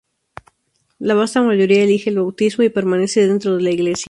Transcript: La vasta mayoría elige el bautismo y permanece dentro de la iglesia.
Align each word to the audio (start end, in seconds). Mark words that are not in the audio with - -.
La 0.97 1.13
vasta 1.13 1.43
mayoría 1.43 1.83
elige 1.83 2.09
el 2.09 2.15
bautismo 2.15 2.63
y 2.63 2.69
permanece 2.69 3.27
dentro 3.27 3.55
de 3.55 3.61
la 3.61 3.69
iglesia. 3.69 3.99